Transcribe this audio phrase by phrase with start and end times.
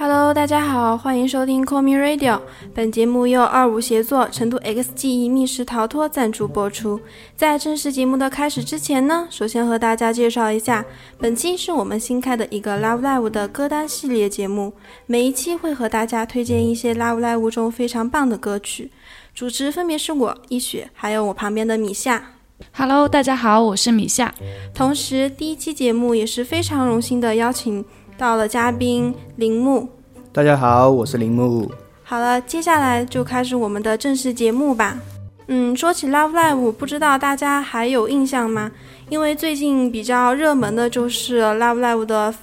[0.00, 2.40] Hello，大家好，欢迎收听 Call Me Radio。
[2.74, 6.98] 本节目由二五协作成都 X 记忆密室逃脱赞助播出。
[7.36, 10.82] 在正式节目的开始之前呢，首先和大家介绍一下，
[11.18, 14.72] 本期是我们新开的一个 Love Live 的歌单系列节目，
[15.04, 18.90] 每一期会和大家推荐一些 Love Live 中非常棒的歌曲。
[19.34, 22.36] 主持分别是我一雪，还有我旁边的米夏。
[22.72, 24.34] Hello，大家好，我是米夏。
[24.74, 27.84] 同时，第一期节目也是非常荣幸的邀请
[28.20, 29.88] 到了嘉宾铃木。
[30.30, 31.72] 大家好，我是铃木。
[32.02, 35.00] 好了，接下来就开始我们的正式节目吧。
[35.46, 38.70] 嗯，说起 Love Live，不知道大家还有印象吗？
[39.08, 42.34] 因为最近比较热门的就是 Love Live 的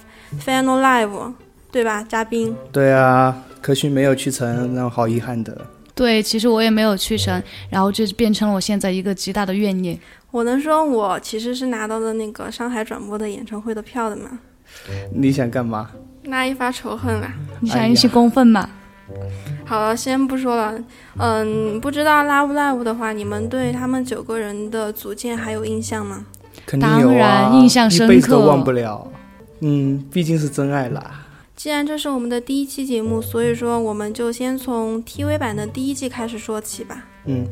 [0.44, 1.34] Final Live，
[1.72, 2.56] 对吧，嘉宾？
[2.72, 5.64] 对啊，可惜没有去成，让我好遗憾的。
[5.94, 10.00] 对，其实我也没有去成，然后就变成了我现在一个极大的怨念。
[10.32, 14.40] 我能说我其实是拿到了那个上海转播的演唱会的票的吗？
[15.14, 15.90] 你想干嘛？
[16.24, 17.34] 那一发仇恨啊！
[17.62, 18.70] 你想引起公愤吗？
[19.66, 20.78] 好了，先不说了。
[21.18, 26.26] 嗯，不知道 Love Live 的话，你们对他们九个人的组建还有印象吗？
[26.66, 29.10] 肯定有啊，当然印象深刻一辈子都忘不了。
[29.62, 31.24] 嗯，毕竟是真爱啦。
[31.56, 37.06] 既然这是我们的第一期节目，所以说我们就先从 TV 版的第一季开始说起吧。
[37.26, 37.46] 嗯，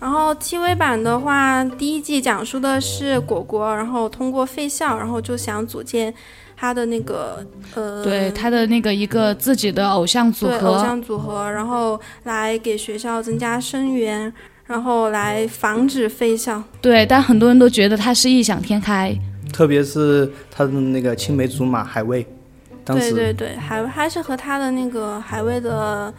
[0.00, 6.12] 然后 TV 版的话，第一季讲述的是果果，然后通过废校，然后就想组建
[6.56, 14.32] 他的那个呃，对他的那个一个自己的偶像组合偶，像组合，然后来给学校增加生源，
[14.66, 16.62] 然后来防止废校。
[16.80, 19.12] 对，但很多人都觉得他是异想天开。
[19.52, 22.24] 特别是他的那个青梅竹马海卫，
[22.84, 26.12] 当时对对对，还还是和他的那个海威的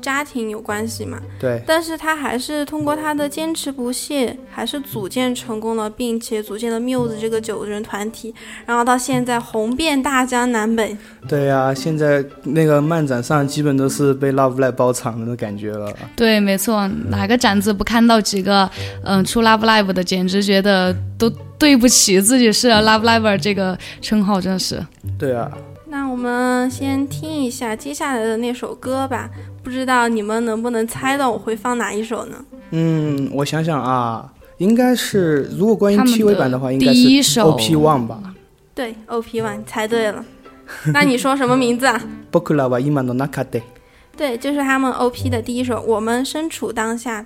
[0.00, 1.20] 家庭有关系嘛。
[1.40, 8.34] 对但是他还是通过他的坚持不懈，还是组建成功了，并且组建了 Muse 这个九人团体，
[8.66, 10.96] 然后到现在红遍大江南北。
[11.28, 15.92] 对呀、现在那个漫展上基本都是被 Love Live 包场的感觉了。
[16.14, 18.68] 对，没错，哪个展子不看到几个
[19.02, 24.84] 嗯出 Love Live 的，简直觉得都对不起自己是 Love Live 这个称号，真是。
[25.18, 25.50] 对啊，
[25.88, 29.30] 那我们先听一下接下来的那首歌吧，
[29.63, 32.35] 不知道你们能不能猜到我会放哪一首呢？
[32.71, 38.21] 嗯，我想想啊，应该是如果关于他们 TV 的版的话，应该第一是首 OP One 吧。
[38.73, 40.23] 对，OP One 猜对了。
[40.93, 41.99] 那你说什么名字啊？
[42.31, 43.61] 僕らは今の中で。
[44.15, 47.21] 对，就是他们 OP 的第一首《我们身处当下》。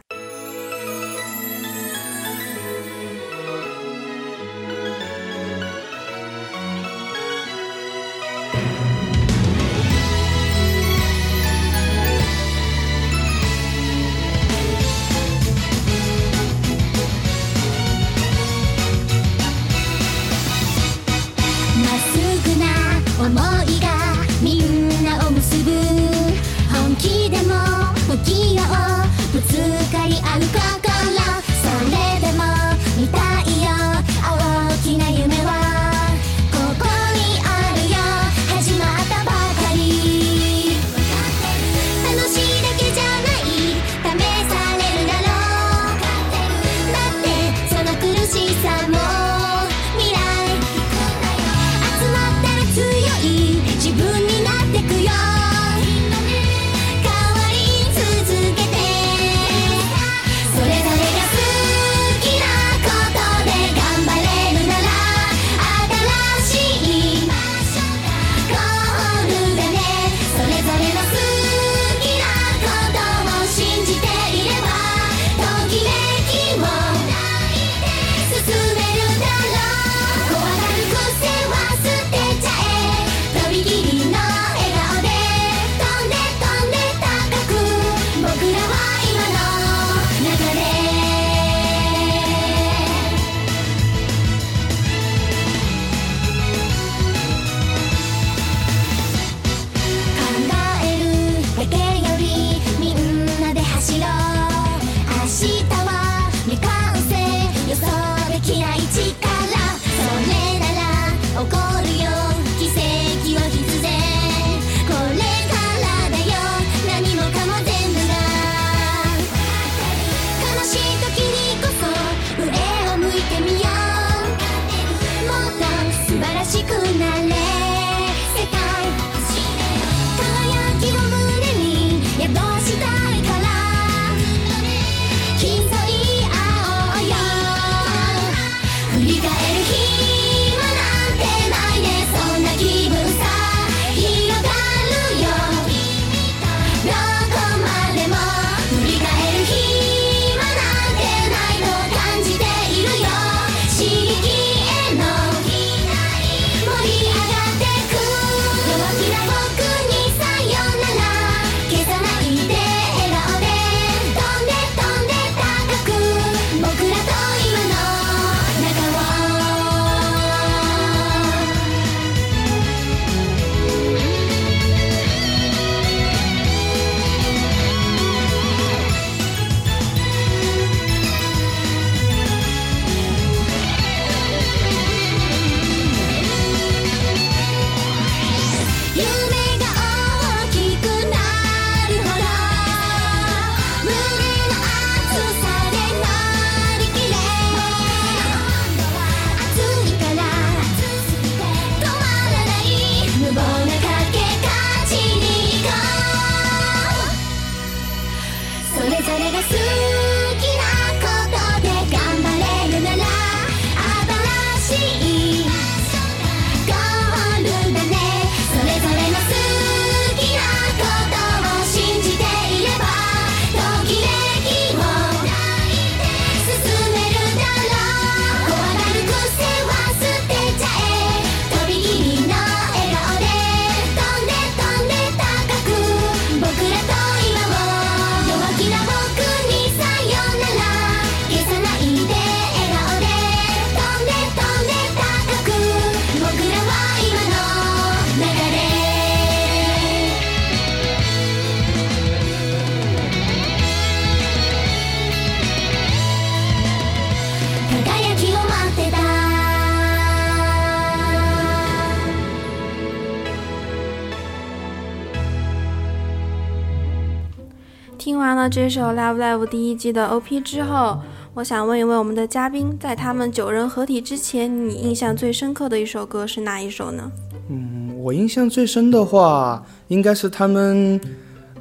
[268.68, 271.00] 这首《Love Live》第一季的 OP 之后，
[271.32, 277.10] 我想问一问我们的嘉宾，在他们九人合体之前，你印象最深刻的一首歌是哪一首呢？
[277.48, 281.00] 嗯，我印象最深的话，应该是他们，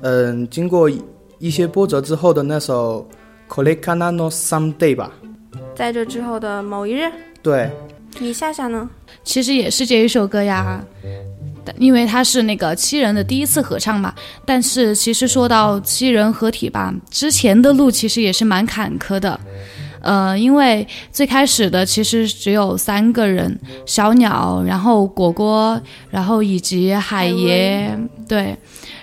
[0.02, 0.90] 嗯，经过
[1.40, 3.08] 一些波折之后的那首
[3.56, 5.10] 《k o l e k a n a no Someday》吧。
[5.78, 7.10] 在这之后的某一日，
[7.42, 7.72] 对，
[8.20, 8.90] 你夏夏呢？
[9.24, 10.84] 其实也是这一首歌呀，
[11.78, 14.14] 因为他是那个七人的第一次合唱嘛。
[14.46, 19.40] 但是其实说到七人合体吧，之前的路其实也是蛮坎坷的。
[20.00, 27.98] 呃，因为最开始的其实只有三个人，小鸟，然后果果，然后以及海爷，
[28.28, 28.56] 对。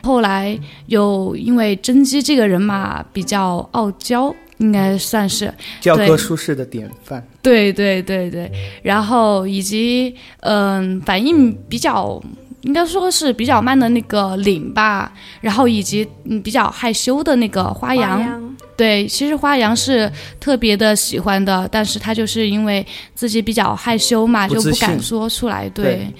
[0.02, 7.22] 后来又因为甄姬这个人嘛比较傲娇，应该算是教科书式的典范。
[7.43, 8.50] 对对对对，
[8.82, 12.22] 然后以及嗯、反应比较。
[12.64, 18.56] 应该说是比较慢的那个领吧，然后以及嗯比较害羞的那个花阳，阳。
[18.76, 22.84] 对，其实花阳是特别的喜欢的，但是他就是因为
[23.14, 26.14] 自己比较害羞嘛，不就不敢说出来，对，对。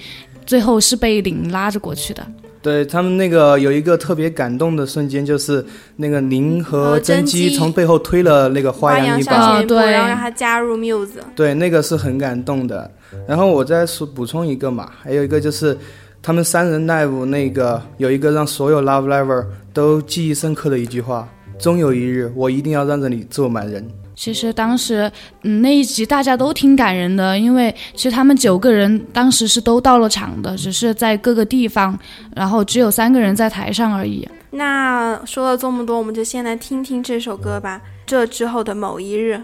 [0.45, 2.25] 最后是被领拉着过去的。
[2.61, 5.63] 对他们那个有一个特别感动的瞬间，就是
[5.97, 7.55] 那个宁和和甄甄姬姬。
[7.55, 9.91] 从背后推了那个花阳阳一把，对。
[9.91, 11.09] 然后让他加入 Muse。
[11.35, 12.89] 对，那个是很感动的。
[13.27, 15.77] 然后我再说补充一个嘛，还有一个就是
[16.25, 21.29] 他们三人 live 那个有一个让所有 Love Liver 都记忆深刻的一句话：
[21.59, 23.87] 终有一日，我一定要让这里坐满人。
[24.15, 25.11] 其实当时，
[25.43, 31.95] 嗯，那一集大家都挺感人的，因为其实他们九个人当时是都到了场的，只是在各个地方，
[32.35, 34.27] 然后只有三个人在台上而已。
[34.49, 37.79] 那说了这么多，我们就先来听听这首歌吧。
[38.07, 39.39] 这之后的某一日，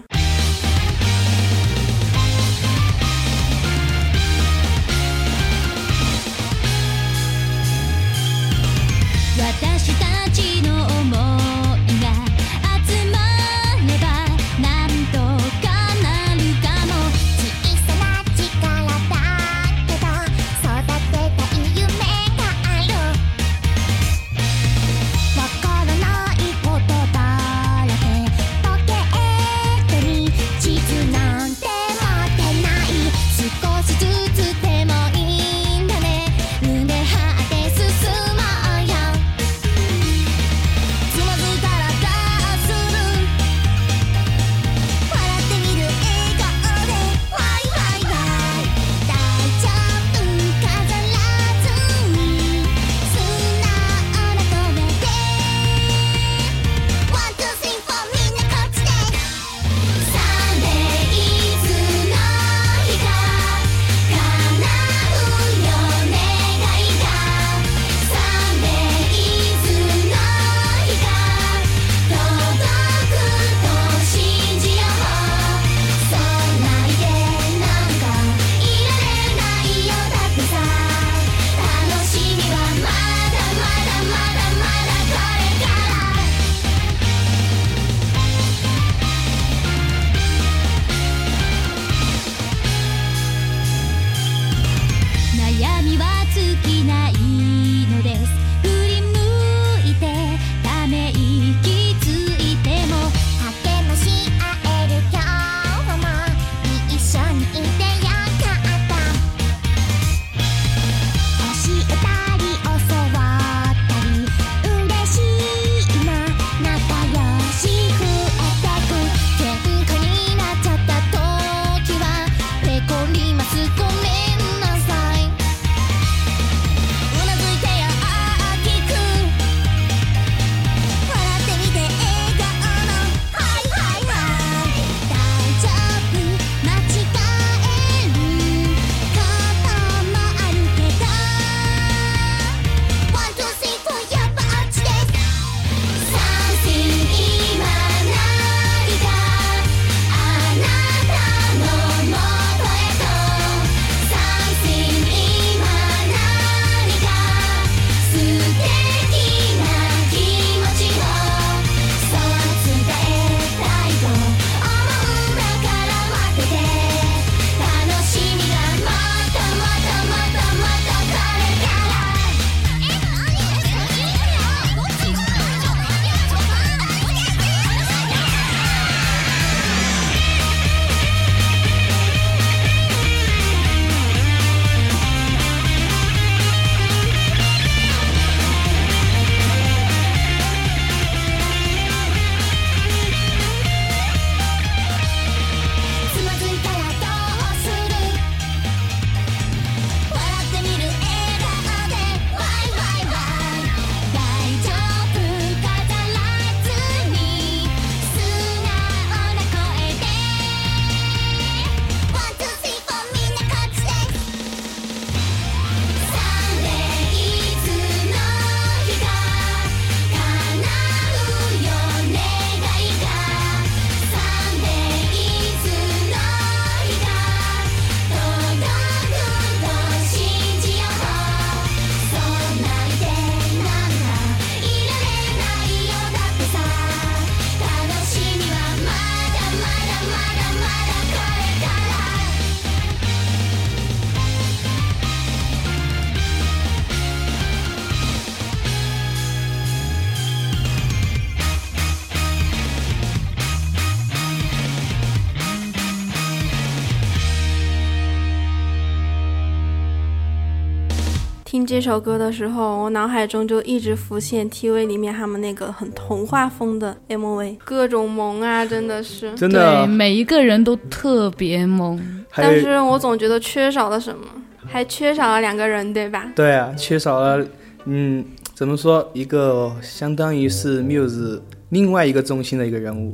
[261.52, 269.34] 听这首歌的时候，我脑海中就一直浮现 TV 里面他们那个很童话风的 MV，各种萌啊，真的是。
[269.34, 272.24] 真的对，，每一个人都特别萌。
[272.34, 274.24] 但是我总觉得缺少了什么，
[274.64, 276.32] 还缺少了两个人，对吧？
[276.34, 277.46] 对啊，缺少了，
[277.84, 283.12] 嗯，怎么说，一个相当于是 Muse 另外一个中心的一个人物。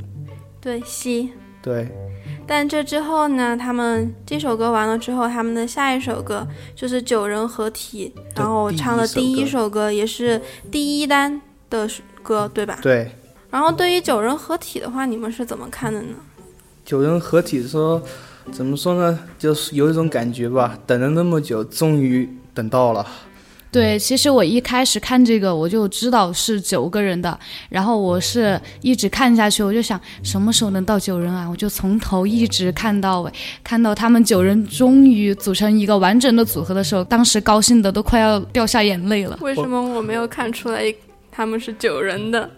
[0.61, 1.31] 对，西。
[1.61, 1.89] 对，
[2.49, 10.41] 但这之后呢，他们这首歌完了之后，他们的下一首歌就是九人合体，然后唱的第一首歌也是
[10.71, 11.39] 第一单
[11.69, 11.87] 的
[12.23, 12.79] 歌，对吧？
[12.81, 13.11] 对，
[13.51, 16.15] 然后对于九人合体的话，你们是怎么看的呢？
[16.83, 18.01] 九人合体说，
[18.51, 23.05] 怎么说呢，就是有一种感觉吧，等了那么久，终于等到了。
[23.71, 31.47] 对，其实我一开始看这个我就知道是九个人的，然后我是一直看下去，我就想什么时候能到九人啊？
[31.47, 33.31] 我就从头一直看到尾，
[33.63, 39.37] 看到他们九人终于组成一个完整的组合的时候，当时高兴的都快要掉下眼泪了。
[39.41, 40.83] 为什么我没有看出来
[41.29, 42.49] 他们是九人的？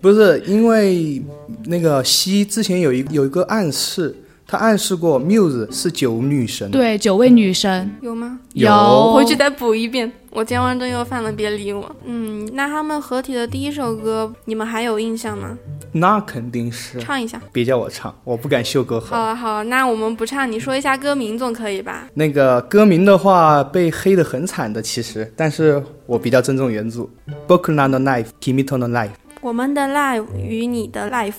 [0.00, 1.20] 不是因为
[1.64, 4.14] 那个西之前有一有一个暗示，
[4.47, 6.69] 他暗示过 Muse 是九女神。
[6.69, 8.39] 对，九位女神有吗？
[8.53, 10.11] 有我回去再补一遍。
[10.29, 11.95] 我健忘症又犯了，别理我。
[12.05, 15.57] 嗯，那他们合体的第一首歌，你们还有印象吗？
[15.91, 17.39] 那肯定是，唱一下。
[17.51, 19.15] 别叫我唱，我不敢秀歌喉。
[19.15, 22.07] 好啊，好啊，那我们不唱，你说一下歌名总可以吧？
[22.15, 27.07] 那个歌名的话被黑的很惨的，其实，但是我比较尊重原著。
[27.47, 29.11] 僕らの knife, 君との life。
[29.41, 31.33] 我们的 live 与你的 life。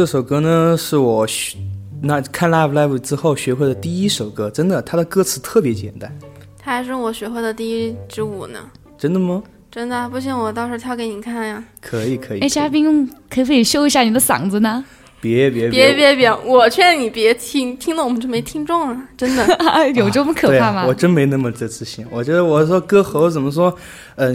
[0.00, 1.58] 这首歌呢是我学
[2.00, 6.10] 那看 Love Live 之后学会的第一首歌，真的，它的歌词特别简单。
[6.58, 8.58] 它还是我学会的第一支舞呢，
[8.96, 9.42] 真的吗？
[9.70, 11.62] 真的不行我到时候跳给你看呀！
[11.82, 12.40] 可以可以。
[12.40, 14.82] 哎，嘉宾可不可以秀一下你的嗓子呢？
[15.20, 19.90] 别别别别别，我劝你别听，听了我们就没听众了，真 的。
[19.94, 20.80] 有这么可怕吗？
[20.80, 22.06] 啊我真没那么的自信。
[22.10, 23.76] 我觉得我说歌喉怎么说，
[24.16, 24.34] 嗯、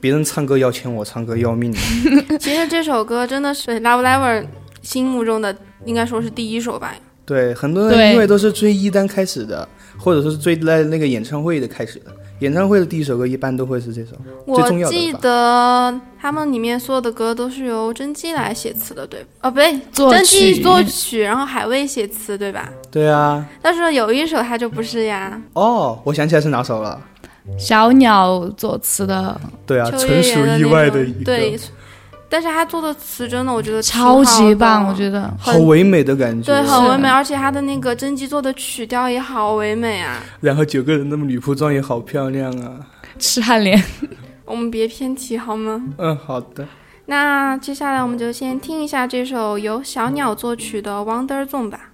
[0.00, 1.72] 别人唱歌要钱，我唱歌要命。
[2.40, 4.44] 其实这首歌真的是 Love Lever
[4.86, 6.94] 心目中的，应该说是第一首吧。
[7.24, 9.68] 对，很多人因为都是追一单开始的，
[9.98, 12.12] 或者说是追在那个演唱会的开始的。
[12.40, 14.12] 演唱会的第一首歌一般都会是这首，
[14.44, 19.24] 我记得他们里面所有的歌都是由甄姬来写词的，对？
[19.40, 22.70] 哦，不对，作甄姬作曲，然后海卫写词，对吧？
[22.90, 23.44] 对啊。
[23.60, 27.00] 但是有一首他就不是呀，哦，我想起来是哪首了。
[27.58, 31.58] 小鸟作词的，对啊，纯属意外的一个，对。
[32.36, 35.34] 但是他做的词真的，我觉得超级棒，我觉得。
[35.38, 36.52] 好唯美的感觉。
[36.52, 40.22] 对，很唯美，而且他的那个甄姬做的曲调也好唯美啊。
[40.42, 42.72] 然后九个人的女仆装也好漂亮啊。
[43.18, 43.82] 痴汉脸，
[44.44, 45.82] 我们别偏题好吗？
[45.96, 46.68] 嗯，好的。
[47.06, 51.92] 那接下来我们就先听一下这首由小鸟作曲的《Wonder Zone》吧。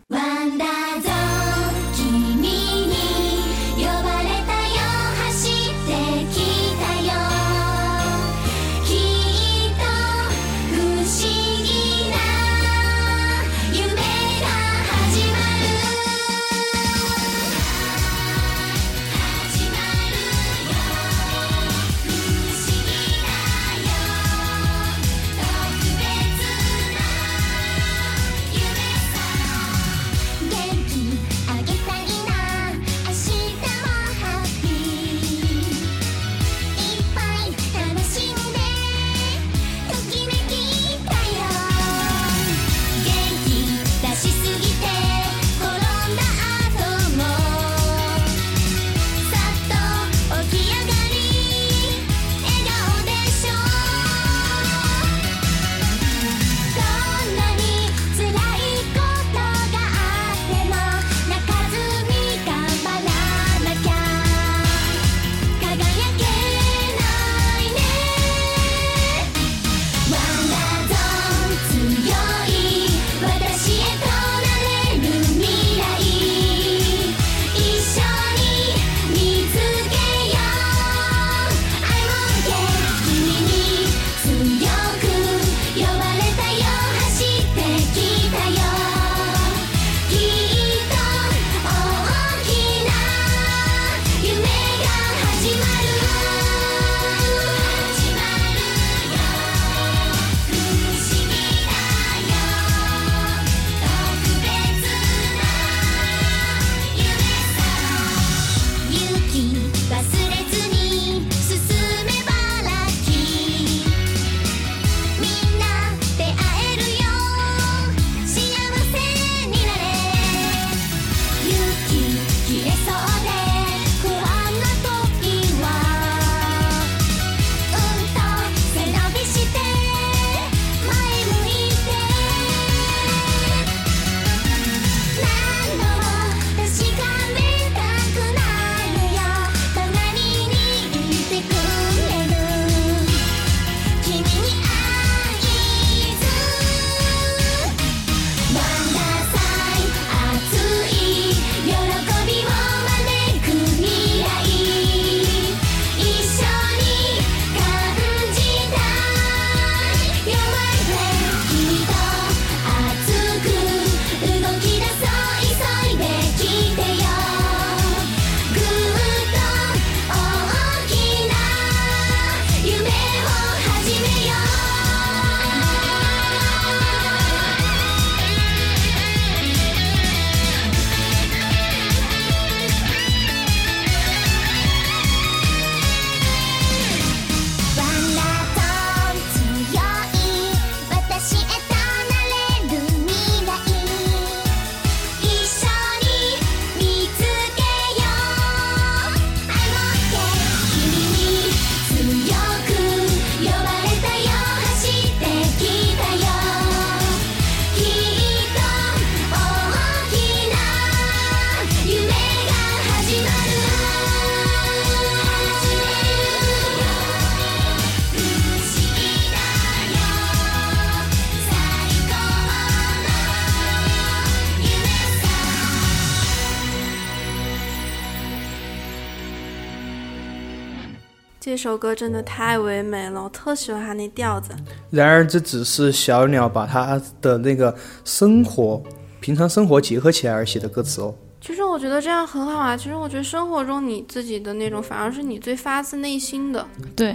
[231.44, 234.54] 这首歌真的太唯美了，我特喜欢它那调子。
[234.90, 237.74] 然而，这只是小鸟把它的那个
[238.04, 238.80] 生活、
[239.18, 241.12] 平常生活结合起来而写的歌词哦。
[241.40, 242.76] 其实我觉得这样很好啊。
[242.76, 246.64] 其实我觉得生活中你自己的那种，反而是你最发自内心的。
[246.94, 247.12] 对，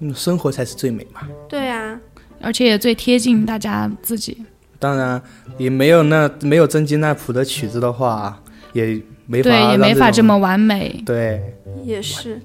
[0.00, 1.22] 嗯，生活才是最美嘛。
[1.48, 1.98] 对啊，
[2.42, 4.44] 而且也最贴近大家自己。
[4.78, 5.22] 当然，
[5.56, 8.42] 也没有那没有真金那普的曲子的话，
[8.74, 11.02] 也没法对，也没法这么完美。
[11.06, 11.56] 对。
[11.82, 12.38] 也是。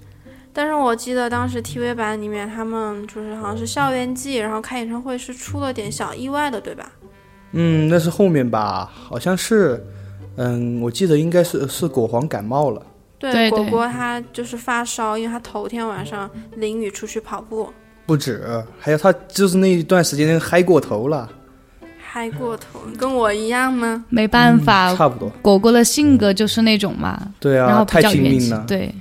[0.58, 6.90] 但是我记得当时 TV 版里面，他们就是好像是校园季，然后开演唱会是出了点小意外的，对吧？
[7.52, 9.86] 嗯，那是后面吧，好像是，
[10.38, 12.82] 嗯，我记得应该是是果皇感冒了。
[13.20, 17.70] 对，对对果果他就是发烧，因为他头天晚上淋雨出去跑步，
[18.06, 18.42] 不止，
[18.80, 21.30] 还有他就是那一段时间嗨过头了，
[21.98, 24.06] 嗨过头，跟我一样吗？
[24.10, 25.30] 没办法，嗯差不多。
[25.42, 28.64] 果果的性格就是那种嘛，对啊，然后太拼命了。
[28.68, 28.94] 对，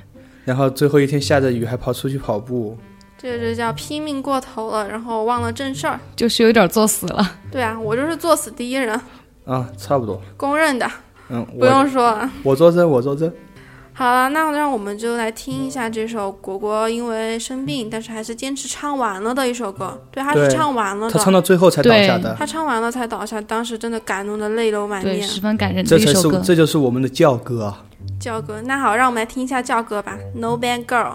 [0.45, 2.77] 然后最后一天下着雨还跑出去跑步，
[3.17, 5.99] 这就叫拼命过头了，然后忘了正事儿。
[6.15, 7.37] 就是有点作死了。
[7.51, 9.01] 对啊，我就是作死第一人，
[9.47, 10.21] 啊，差不多。
[10.37, 10.87] 公认的，
[11.31, 12.31] 嗯，不用说了。
[12.43, 13.33] 我我作证，我作证。
[13.97, 19.97] 好了，那让我们就来听一下这首果果因为生病，但是还是坚持唱完了的一首歌。
[20.11, 25.29] 对，他是唱完了他唱，到最后才倒下的，他唱完了才倒下，当时真的感动的泪流满对，面。
[25.29, 26.43] 十分感人的这才是一首歌。
[26.45, 27.85] 这就是我们的教歌啊。
[28.19, 31.13] 教歌，那好，让我们来听一下教歌吧，《No Bad Girl》。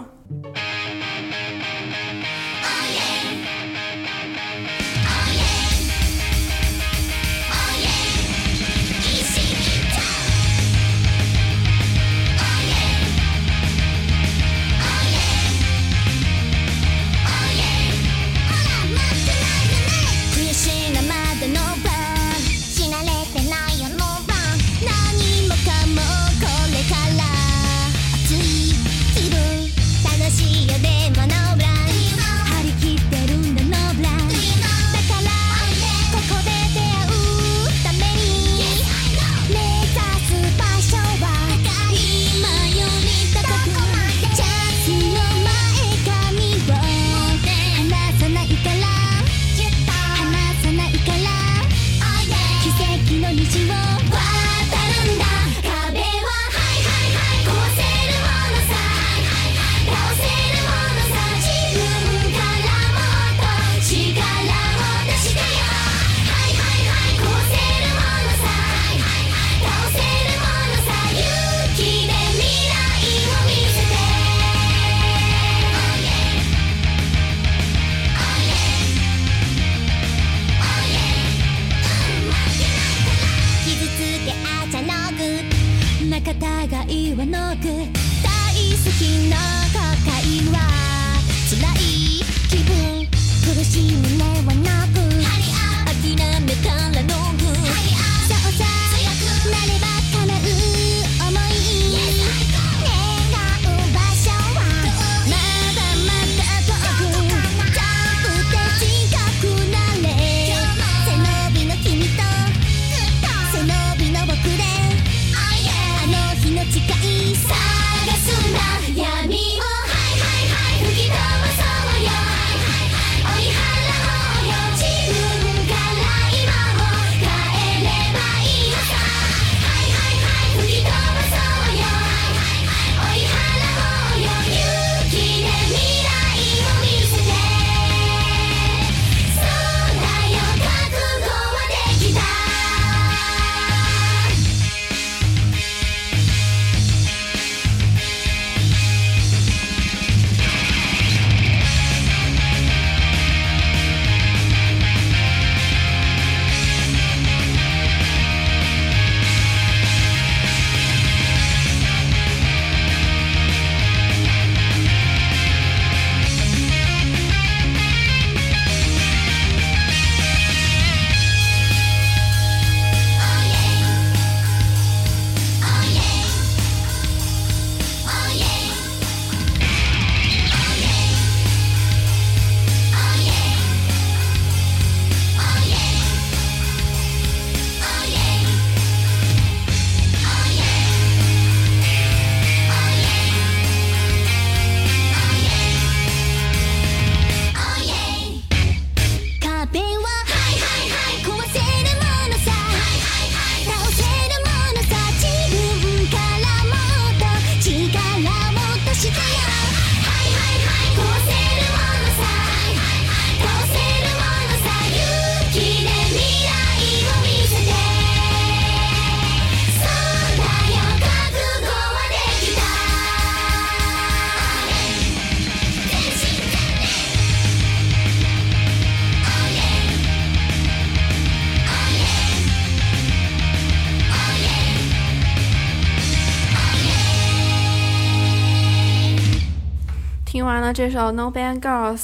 [240.59, 242.03] 那这首 No Band Girls，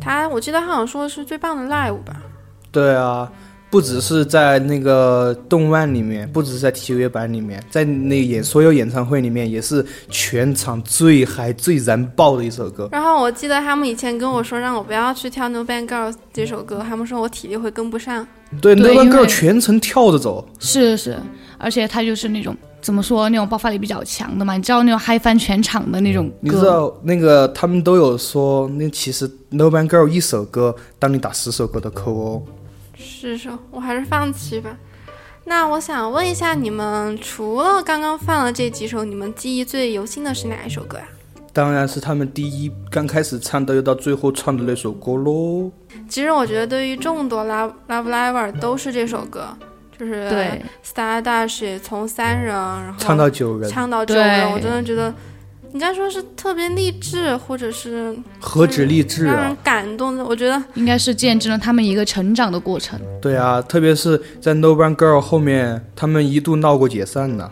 [0.00, 2.16] 他我记得他好像说的是最棒的 live 吧？
[2.70, 3.30] 对啊，
[3.70, 12.88] 不只是在那个动漫里面，不只是在 TV 版里面，在那演所有演唱会里面，也是全场最嗨、最燃爆的一首歌。
[12.90, 18.26] 然后我记得他们以前跟我说让我不要去跳 No Band Girls 这首歌，他们说我体力会跟不上。
[18.62, 21.18] 对，那个对因 girl 为全程跳着走，是是，
[21.58, 26.56] 而且他就是那种怎么说那种爆发力比较强的嘛，你知道那种嗨翻全场的那种你知。
[26.64, 32.42] 道那个他们都有说，那其实 No Band Girl 一首歌当你打十首歌的扣哦。
[32.98, 34.76] 是说，我还是放弃吧。
[35.44, 41.04] 那我想问一下，你们除了刚刚放了这几首，你们记忆最犹新的是哪一首歌呀、
[41.54, 45.70] 当然是他们第一刚开始唱的，又到最后唱的那首歌喽。
[46.08, 49.48] 其实我觉得对于众多 Love Love Live 都是这首歌，
[49.98, 55.14] 就是对 Star Dash 从三人然后唱到九人，唱到九人，我真的觉得
[55.72, 59.56] 应该说是特别励志，或者是何止励志让人啊！
[59.62, 60.24] 感动的。
[60.24, 62.98] 我觉得应该是见证了他们一个成长的过程。
[63.20, 67.50] 对啊，特别是在 No Brand Girl 后面，他们一度闹过解散呢。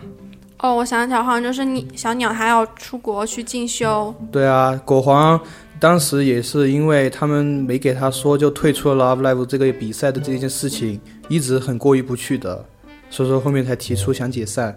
[0.59, 5.39] 哦，我想起来，好像就是你小鸟还要出国去进修，对啊，果皇
[5.79, 10.99] 当时也是因为他们没给他说就退出了 Love Live 这个比赛的这件事情，
[11.29, 12.65] 一直很过意不去的，
[13.11, 14.75] 所以说后面才提出想解散。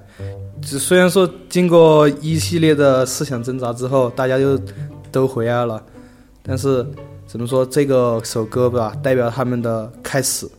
[0.62, 4.60] 只虽然说经过一系列的思想挣扎之后，大家就
[5.12, 5.84] 都回来了，
[6.44, 6.86] 但是
[7.26, 10.50] 怎么说这个首歌吧，代表他们的开始。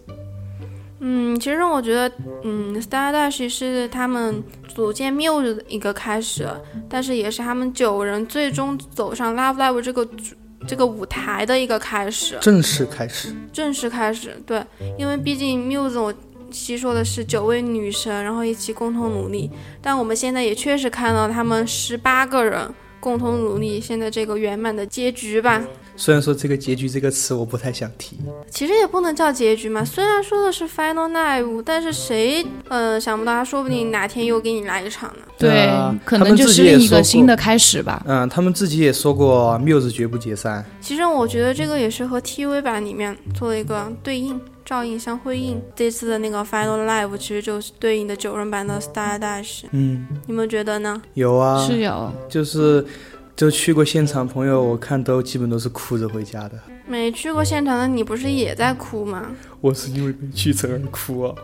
[1.03, 2.13] 嗯，其实我觉得，
[2.45, 6.47] 嗯，Star Dash 是他们组建 Muse 的一个开始，
[6.89, 10.35] 但是也是他们九人最终走上 Love Live 这个主
[10.67, 14.37] 这个舞台的一个开始，正式开始，正式开始。
[14.45, 14.63] 对，
[14.99, 16.13] 因为毕竟 Muse 我
[16.51, 25.63] 吸收的是九位女神，然后一起共同努力，但我们现在也确实看到他们十八个人共同努力，现在这个圆满的结局吧。
[25.97, 28.17] 虽然说这个结局这个词我不太想提，
[28.49, 35.27] 其实也不能叫结局嘛，虽然说的是 final night，但是谁呃想不到他说不定哪天又给你来一场呢？
[35.37, 38.03] 对，啊可能就是另一个新的开始吧。
[38.07, 40.65] 嗯，他们自己也说过，Muse 绝不解散。
[40.81, 45.61] 其实我觉得这个也是和 TV 版里面做了一个对应、照应相辉映。
[45.75, 51.03] 这次的那个 final live 其实就是对应的九人版的 Star Dash，嗯，你们觉得呢？
[51.15, 52.87] 有啊，是有，就是
[53.35, 56.53] 就去过现场，朋友我看都基本都是哭着回家的。
[56.87, 59.33] 没去过现场的你不是也在哭吗？
[59.61, 61.35] 我是因为没去成而哭啊！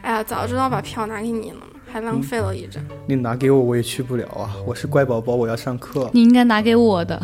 [0.00, 1.58] 哎呀，早知道把票拿给你了，
[1.92, 2.82] 还浪费了一张。
[3.06, 4.56] 你拿给我我也去不了啊！
[4.66, 6.08] 我是乖宝宝，我要上课。
[6.14, 7.20] 你应该拿给我的。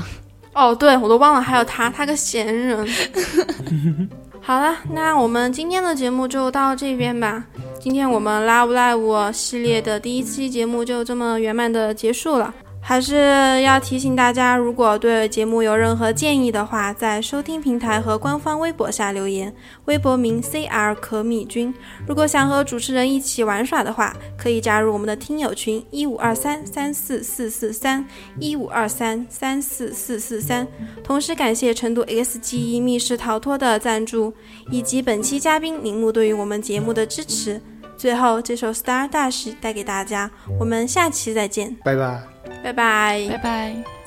[0.52, 2.86] 哦，对，我都忘了还有他，他个闲人。
[4.46, 7.44] 好了，那我们今天的节目就到这边吧。
[7.80, 12.54] 今天我们 Love Live 系列的第一期节目就这么圆满的结束了。
[12.88, 19.52] 还是要提醒大家，如果对节目有任何建议的话，在收听平台和官方微博下留言，
[19.86, 21.74] 微博名 CR 可米君。
[22.06, 28.06] 如果想和主持人一起玩耍的话，可以加入我们的听友群一五二三三四四四三
[28.38, 30.64] 一五二三三四四四三。
[31.02, 34.32] 同时感谢成都 XGE 密室逃脱的赞助，
[34.70, 37.60] 以及本期嘉宾铃木对于我们节目的支持。
[37.96, 40.30] 最后，这首 Star Dash 带给大家，
[40.60, 42.35] 我们下期再见，拜拜。
[42.62, 44.05] 拜拜拜拜。